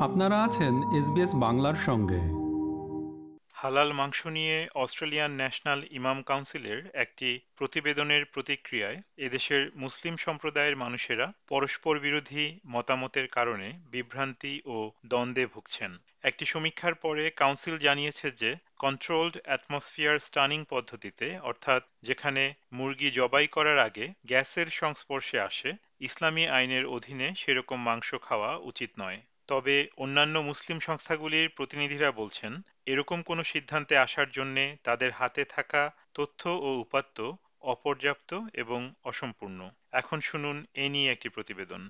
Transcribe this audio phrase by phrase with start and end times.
[0.00, 2.20] আপনারা আছেন এসবিএস বাংলার সঙ্গে।
[3.54, 11.98] হালাল মাংস নিয়ে অস্ট্রেলিয়ান ন্যাশনাল ইমাম কাউন্সিলের একটি প্রতিবেদনের প্রতিক্রিয়ায় এদেশের মুসলিম সম্প্রদায়ের মানুষেরা পরস্পর
[11.98, 20.18] বিরোধী মতামতের কারণে বিভ্রান্তি ও দ্বন্দ্বে ভুগছেন। একটি সমীক্ষার পরে কাউন্সিল জানিয়েছে যে কন্ট্রোলড অ্যাটমসফিয়ার
[20.18, 27.82] স্টানিং পদ্ধতিতে, অর্থাৎ যেখানে মুরগি জবাই করার আগে গ্যাসের সংস্পর্শে আসে, ইসলামী আইনের অধীনে সেরকম
[27.82, 32.52] মাংস খাওয়া উচিত নয়। তবে অন্যান্য মুসলিম সংস্থাগুলির প্রতিনিধিরা বলছেন,
[32.86, 35.82] এরকম কোনো সিদ্ধান্তে আসার জন্যে তাদের হাতে থাকা
[36.14, 41.82] তথ্য ও উপাত্ত অপর্যাপ্ত এবং অসম্পূর্ণ। এখন শুনুন এ নিয়ে একটি প্রতিবেদন।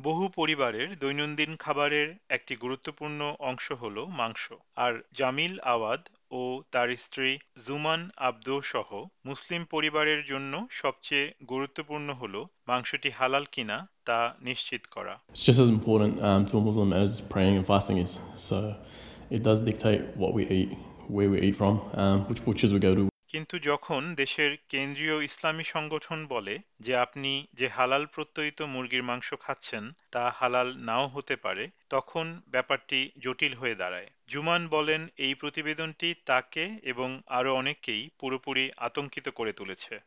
[0.00, 7.30] বহু পরিবারের দৈনন্দিন খাবারের একটি গুরুত্বপূর্ণ অংশ হল মাংস, আর জামিল আওয়াদ ও তার স্ত্রী
[7.66, 8.88] জুমান আবদো সহ
[9.26, 12.34] মুসলিম পরিবারের জন্য সবচেয়ে গুরুত্বপূর্ণ হল
[12.70, 13.76] মাংসটি হালাল কিনা
[14.08, 17.98] তা নিশ্চিত করা It's just as important um, to a Muslim as praying and fasting
[18.04, 18.12] is.
[18.48, 18.56] So
[19.30, 20.70] it does dictate what we eat,
[21.08, 25.64] where we eat from, um, which butchers we go to, কিন্তু যখন দেশের কেন্দ্রীয় ইসলামী
[25.64, 31.68] সংগঠন বলে যে আপনি যে হালাল প্রত্যয়িত মুরগির মাংস খাচ্ছেন তা হালাল নাও হতে পারে,
[31.90, 39.28] তখন ব্যাপারটি জটিল হয়ে দাঁড়ায়। জুমান বলেন এই প্রতিবেদনটি তাকে এবং আরও অনেককেই পুরোপুরি আতঙ্কিত
[39.28, 39.98] করে তুলেছে।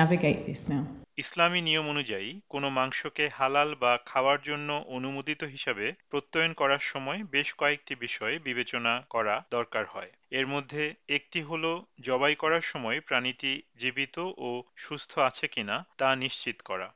[0.00, 0.99] Navigate this now.
[1.20, 7.48] ইসলামী নিয়ম অনুযায়ী কোনো মাংসকে হালাল বা খাওয়ার জন্য অনুমোদিত হিসাবে প্রত্যয়ন করার সময় বেশ
[7.54, 11.64] কয়েকটি বিষয় বিবেচনা করা দরকার হয়। এর মধ্যে একটি হল,
[12.00, 16.88] জবাই করার সময় প্রাণীটি জীবিত ও সুস্থ আছে কিনা তা নিশ্চিত করা।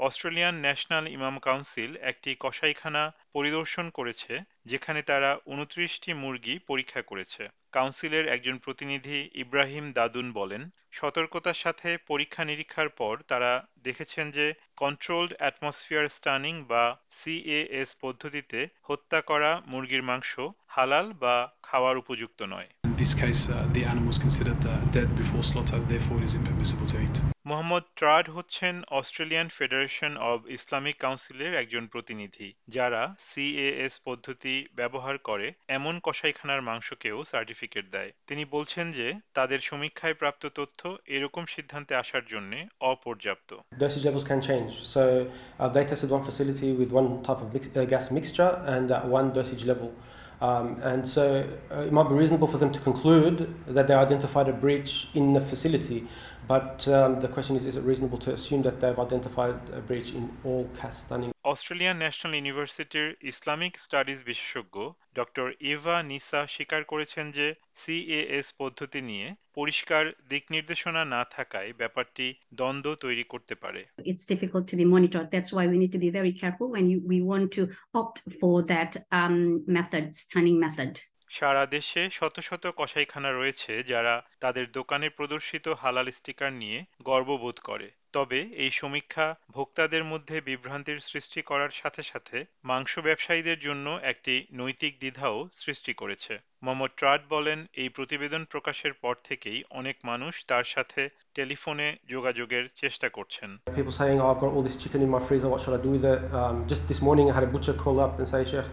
[0.00, 4.32] অস্ট্রেলিয়ান ন্যাশনাল ইমাম কাউন্সিল একটি কসাইখানা পরিদর্শন করেছে,
[4.66, 10.62] যেখানে তারা উনত্রিশটি মুরগি পরীক্ষা করেছে। কাউন্সিলের একজন প্রতিনিধি ইব্রাহিম দাদুন বলেন,
[10.92, 13.52] সতর্কতার সাথে পরীক্ষা নিরীক্ষার পর তারা
[13.84, 14.46] দেখেছেন যে
[14.76, 20.32] কন্ট্রোলড অ্যাটমসফিয়ার স্টানিং বা সিএএস পদ্ধতিতে হত্যা করা মুরগির মাংস
[20.66, 22.68] হালাল বা খাওয়ার উপযুক্ত নয়।
[23.00, 26.86] This case, uh, the animal is considered uh, dead before slaughter, therefore it is impermissible
[26.86, 27.16] to eat.
[27.50, 35.46] Mohammad ট্রাড হচ্ছেন অস্ট্রেলিয়ান ফেডারেশন অব ইসলামিক কাউন্সিলের একজন প্রতিনিধি যারা সিএএস পদ্ধতি ব্যবহার করে
[35.78, 39.08] এমন কসাইখানার মাংসকেও সার্টিফিকেট দেয় তিনি বলছেন যে
[39.38, 40.80] তাদের সমীক্ষায় প্রাপ্ত তথ্য
[41.16, 42.52] এরকম সিদ্ধান্তে আসার জন্য
[42.92, 43.50] অপর্যাপ্ত
[43.82, 44.72] Dosage levels can change.
[44.94, 45.02] So
[45.60, 49.18] uh, they tested one facility with one type of mix, uh, gas mixture and uh,
[49.18, 49.90] one dosage level.
[50.40, 54.48] Um, and so uh, it might be reasonable for them to conclude that they identified
[54.48, 56.06] a breach in the facility,
[56.48, 60.12] but um, the question is, is it reasonable to assume that they've identified a breach
[60.12, 61.32] in all cast stunning?
[61.44, 64.76] Australian National ইউনিভার্সিটির Islamic studies বিশেষজ্ঞ
[65.14, 72.34] doctor Eva Nisa স্বীকার করেছেন যে CAS পদ্ধতি নিয়ে পরিষ্কার দিক নির্দেশনা না থাকায় ব্যাপারটি
[72.54, 73.84] দ্বন্দ্ব তৈরি করতে পারে।
[74.84, 75.24] Monitor
[77.08, 77.62] we want to
[77.94, 78.96] opt for that
[79.68, 80.94] method stunning method
[81.36, 87.88] সারা দেশে শত শত কসাইখানা রয়েছে যারা তাদের দোকানে প্রদর্শিত হালাল স্টিকার নিয়ে গর্ববোধ করে।
[88.12, 94.92] তবে এই সমীক্ষা ভোক্তাদের মধ্যে বিভ্রান্তির সৃষ্টি করার সাথে সাথে মাংস ব্যবসায়ীদের জন্য একটি নৈতিক
[94.98, 96.32] দ্বিধাও সৃষ্টি করেছে।
[96.62, 101.02] মোহাম্মদ ট্রাড বলেন এই প্রতিবেদন প্রকাশের পর থেকেই অনেক মানুষ তার সাথে
[101.34, 105.48] টেলিফোনে যোগাযোগের চেষ্টা করছেন। People saying, oh, I've got all this chicken in my freezer,
[105.52, 106.20] what should I do with it?
[106.40, 108.70] Um, just this morning, I had a butcher call up and say, Sheikh,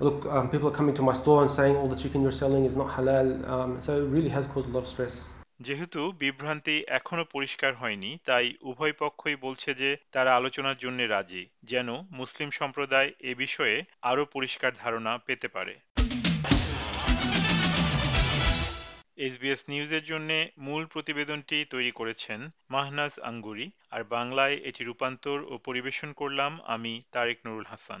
[0.00, 2.64] look, um, people are coming to my store and saying all the chicken you're selling
[2.64, 3.48] is not halal.
[3.48, 5.16] Um, so it really has caused a lot of stress.
[5.60, 11.88] যেহেতু বিভ্রান্তি এখনও পরিষ্কার হয়নি তাই উভয় পক্ষই বলছে যে তারা আলোচনার জন্য রাজি যেন
[12.10, 15.74] মুসলিম সম্প্রদায় এ বিষয়ে আরও পরিষ্কার ধারণা পেতে পারে
[19.18, 26.10] এসবিএস নিউজের জন্য মূল প্রতিবেদনটি তৈরি করেছেন মাহনাজ আঙ্গুরি আর বাংলায় এটি রূপান্তর ও পরিবেশন
[26.12, 28.00] করলাম আমি তারেক নুরুল হাসান